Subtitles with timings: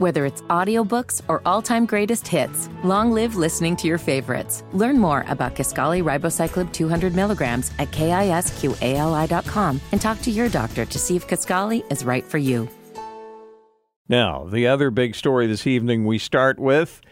[0.00, 4.64] Whether it's audiobooks or all-time greatest hits, long live listening to your favorites.
[4.72, 10.98] Learn more about Kisqali Ribociclib 200 milligrams at kisqali.com and talk to your doctor to
[10.98, 12.66] see if Kisqali is right for you.
[14.08, 17.02] Now, the other big story this evening we start with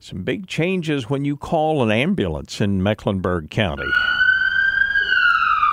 [0.00, 3.92] some big changes when you call an ambulance in Mecklenburg County.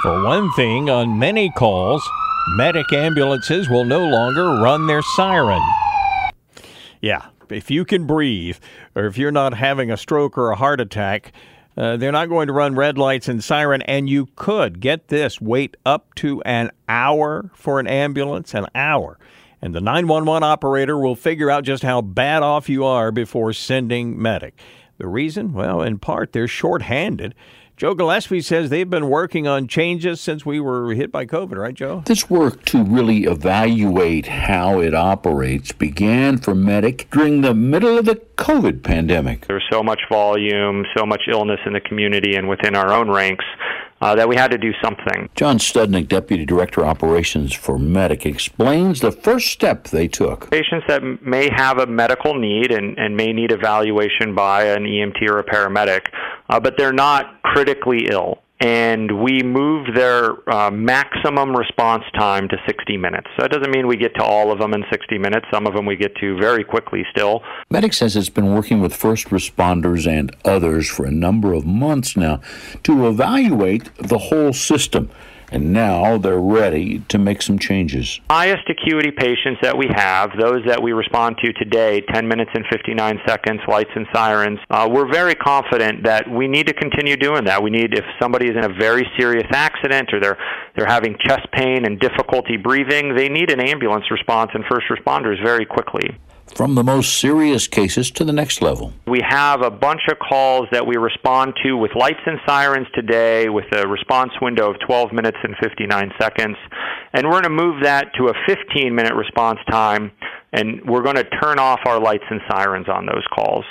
[0.03, 2.07] For one thing, on many calls,
[2.49, 5.63] medic ambulances will no longer run their siren.
[7.01, 8.57] Yeah, if you can breathe,
[8.95, 11.33] or if you're not having a stroke or a heart attack,
[11.75, 15.41] uh, they're not going to run red lights and siren, and you could get this
[15.41, 19.17] wait up to an hour for an ambulance, an hour
[19.61, 24.19] and the 911 operator will figure out just how bad off you are before sending
[24.19, 24.59] medic.
[24.97, 25.53] The reason?
[25.53, 27.35] Well, in part, they're short-handed.
[27.81, 31.73] Joe Gillespie says they've been working on changes since we were hit by COVID, right,
[31.73, 32.03] Joe?
[32.05, 38.05] This work to really evaluate how it operates began for Medic during the middle of
[38.05, 39.47] the COVID pandemic.
[39.47, 43.45] There's so much volume, so much illness in the community and within our own ranks
[44.01, 45.29] uh, that we had to do something.
[45.35, 50.49] John Studnek, Deputy Director Operations for Medic, explains the first step they took.
[50.49, 55.29] Patients that may have a medical need and, and may need evaluation by an EMT
[55.29, 56.07] or a paramedic,
[56.49, 62.57] uh, but they're not critically ill and we moved their uh, maximum response time to
[62.67, 63.27] 60 minutes.
[63.35, 65.47] So that doesn't mean we get to all of them in 60 minutes.
[65.51, 67.41] Some of them we get to very quickly still.
[67.71, 72.15] Medic says it's been working with first responders and others for a number of months
[72.15, 72.39] now
[72.83, 75.09] to evaluate the whole system
[75.51, 78.19] and now they're ready to make some changes.
[78.29, 82.65] Highest acuity patients that we have, those that we respond to today, 10 minutes and
[82.71, 87.43] 59 seconds, lights and sirens, uh, we're very confident that we need to continue doing
[87.45, 87.61] that.
[87.61, 90.37] We need, if somebody is in a very serious accident or they're
[90.75, 95.43] they're having chest pain and difficulty breathing, they need an ambulance response and first responders
[95.43, 96.17] very quickly
[96.55, 98.93] from the most serious cases to the next level.
[99.07, 103.49] We have a bunch of calls that we respond to with lights and sirens today
[103.49, 106.57] with a response window of 12 minutes and 59 seconds.
[107.13, 110.11] And we're going to move that to a 15 minute response time,
[110.53, 113.65] and we're going to turn off our lights and sirens on those calls.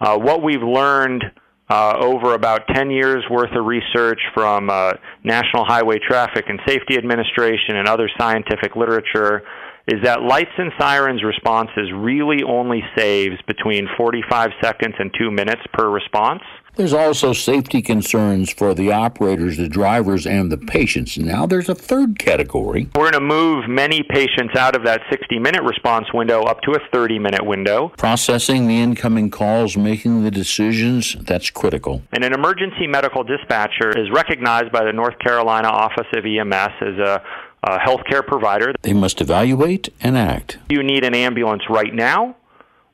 [0.00, 1.24] Uh, what we've learned
[1.70, 6.96] uh, over about 10 years worth of research from uh, National Highway Traffic and Safety
[6.96, 9.42] Administration and other scientific literature
[9.88, 15.62] is that lights and sirens responses really only saves between 45 seconds and 2 minutes
[15.72, 16.42] per response.
[16.76, 21.18] There's also safety concerns for the operators, the drivers, and the patients.
[21.18, 22.88] Now there's a third category.
[22.94, 26.72] We're going to move many patients out of that 60 minute response window up to
[26.72, 27.92] a 30 minute window.
[27.98, 32.02] Processing the incoming calls, making the decisions, that's critical.
[32.12, 36.98] And an emergency medical dispatcher is recognized by the North Carolina Office of EMS as
[36.98, 37.22] a
[37.62, 38.72] a healthcare provider.
[38.82, 40.58] They must evaluate and act.
[40.68, 42.36] Do you need an ambulance right now,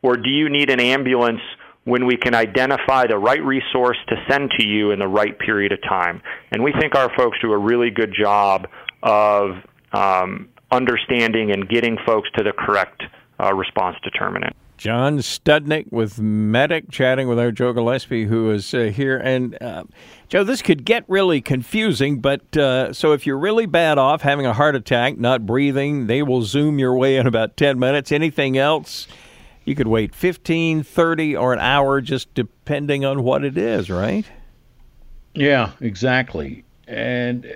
[0.02, 1.40] or do you need an ambulance
[1.84, 5.72] when we can identify the right resource to send to you in the right period
[5.72, 6.20] of time?
[6.50, 8.66] And we think our folks do a really good job
[9.02, 9.50] of
[9.92, 13.02] um, understanding and getting folks to the correct
[13.38, 14.56] uh, response determinant.
[14.76, 19.16] John Studnek with Medic chatting with our Joe Gillespie, who is uh, here.
[19.16, 19.84] And uh,
[20.28, 24.44] Joe, this could get really confusing, but uh, so if you're really bad off, having
[24.44, 28.12] a heart attack, not breathing, they will zoom your way in about 10 minutes.
[28.12, 29.06] Anything else,
[29.64, 34.26] you could wait 15, 30, or an hour, just depending on what it is, right?
[35.34, 36.64] Yeah, exactly.
[36.86, 37.50] And uh,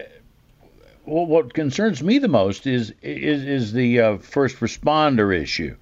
[1.04, 5.76] what concerns me the most is is, is the uh, first responder issue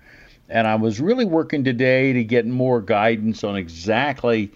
[0.48, 4.50] and I was really working today to get more guidance on exactly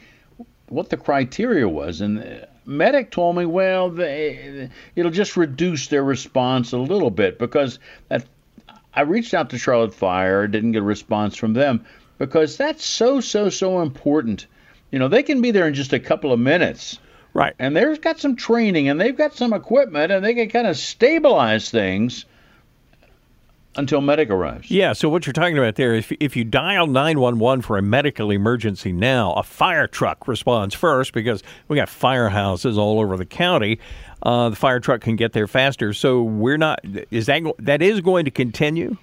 [0.68, 2.00] what the criteria was.
[2.00, 7.78] And medic told me, well, they, it'll just reduce their response a little bit because
[8.08, 8.24] that,
[8.94, 11.84] I reached out to Charlotte Fire, didn't get a response from them
[12.18, 14.46] because that's so so so important.
[14.90, 16.98] You know, they can be there in just a couple of minutes.
[17.34, 17.54] Right.
[17.58, 20.76] And they've got some training and they've got some equipment and they can kind of
[20.76, 22.26] stabilize things
[23.76, 24.70] until medic arrives.
[24.70, 28.30] Yeah, so what you're talking about there, if, if you dial 911 for a medical
[28.30, 33.78] emergency now, a fire truck responds first because we got firehouses all over the county.
[34.22, 35.92] Uh, the fire truck can get there faster.
[35.94, 36.80] So we're not,
[37.10, 38.96] is that, that is going to continue?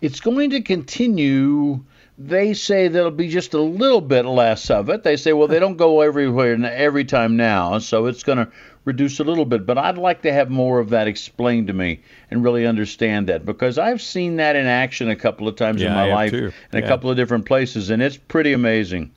[0.00, 1.84] It's going to continue.
[2.18, 5.04] They say there'll be just a little bit less of it.
[5.04, 8.50] They say, well, they don't go everywhere every time now, so it's going to
[8.84, 9.66] reduce a little bit.
[9.66, 12.00] But I'd like to have more of that explained to me
[12.30, 15.88] and really understand that because I've seen that in action a couple of times yeah,
[15.88, 16.52] in my life too.
[16.72, 16.84] in yeah.
[16.84, 19.12] a couple of different places, and it's pretty amazing.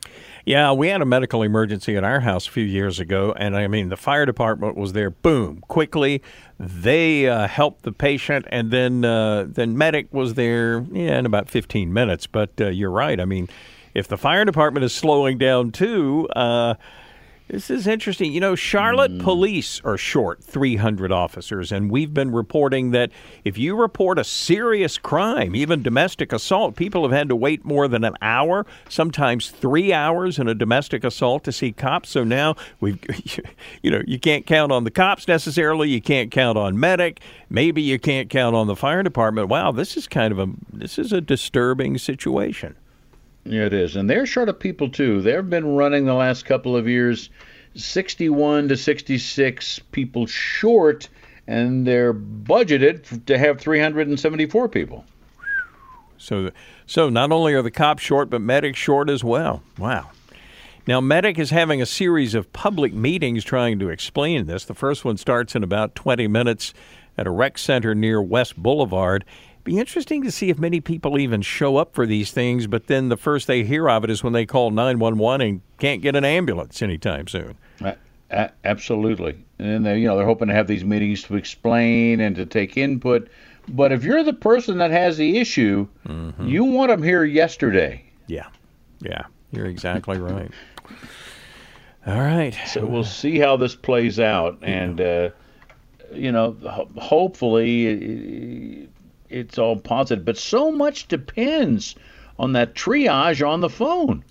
[0.45, 3.67] Yeah, we had a medical emergency at our house a few years ago, and I
[3.67, 5.09] mean, the fire department was there.
[5.09, 6.21] Boom, quickly,
[6.59, 11.49] they uh, helped the patient, and then uh, then medic was there yeah, in about
[11.49, 12.27] 15 minutes.
[12.27, 13.19] But uh, you're right.
[13.19, 13.49] I mean,
[13.95, 16.27] if the fire department is slowing down too.
[17.47, 18.31] This is interesting.
[18.31, 19.21] You know, Charlotte mm.
[19.21, 23.11] police are short 300 officers, and we've been reporting that
[23.43, 27.87] if you report a serious crime, even domestic assault, people have had to wait more
[27.87, 32.09] than an hour, sometimes three hours in a domestic assault to see cops.
[32.09, 32.99] So now we've,
[33.83, 35.89] you know, you can't count on the cops necessarily.
[35.89, 37.21] You can't count on medic.
[37.51, 39.49] Maybe you can't count on the fire department.
[39.49, 42.75] Wow, this is kind of a this is a disturbing situation.
[43.45, 43.95] It is.
[43.95, 45.21] And they're short of people, too.
[45.21, 47.29] They've been running the last couple of years
[47.75, 51.09] 61 to 66 people short,
[51.47, 55.05] and they're budgeted to have 374 people.
[56.17, 56.49] So,
[56.87, 59.61] so not only are the cops short, but medics short as well.
[59.77, 60.09] Wow.
[60.87, 64.65] Now, Medic is having a series of public meetings trying to explain this.
[64.65, 66.73] The first one starts in about 20 minutes
[67.17, 69.25] at a rec center near West Boulevard
[69.65, 73.09] be interesting to see if many people even show up for these things, but then
[73.09, 76.23] the first they hear of it is when they call 911 and can't get an
[76.23, 77.57] ambulance anytime soon.
[78.31, 79.37] Uh, absolutely.
[79.59, 82.77] And they, you know, they're hoping to have these meetings to explain and to take
[82.77, 83.29] input.
[83.67, 86.47] But if you're the person that has the issue, mm-hmm.
[86.47, 88.03] you want them here yesterday.
[88.27, 88.47] Yeah.
[88.99, 89.23] Yeah.
[89.51, 90.51] You're exactly right.
[92.07, 92.55] All right.
[92.67, 94.59] So we'll see how this plays out.
[94.61, 95.29] And, uh,
[96.11, 96.55] you know,
[96.97, 98.89] hopefully
[99.29, 100.25] it's all positive.
[100.25, 101.95] But so much depends
[102.37, 104.23] on that triage on the phone.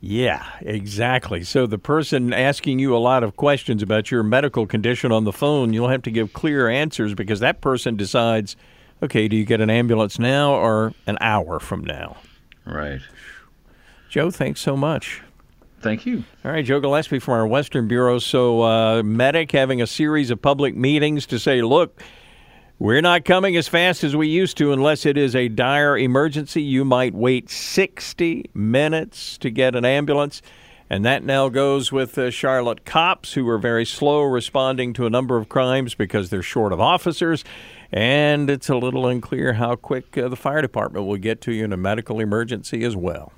[0.00, 1.42] Yeah, exactly.
[1.42, 5.32] So the person asking you a lot of questions about your medical condition on the
[5.32, 8.56] phone, you'll have to give clear answers because that person decides,
[9.02, 12.16] okay, do you get an ambulance now or an hour from now?
[12.64, 13.00] Right.
[14.08, 15.22] Joe, thanks so much.
[15.80, 16.24] Thank you.
[16.44, 18.18] All right, Joe Gillespie from our Western Bureau.
[18.18, 22.02] So, uh, Medic having a series of public meetings to say, look,
[22.78, 26.60] we're not coming as fast as we used to unless it is a dire emergency.
[26.60, 30.42] You might wait 60 minutes to get an ambulance.
[30.90, 35.10] And that now goes with uh, Charlotte cops who are very slow responding to a
[35.10, 37.44] number of crimes because they're short of officers.
[37.90, 41.64] And it's a little unclear how quick uh, the fire department will get to you
[41.64, 43.32] in a medical emergency as well.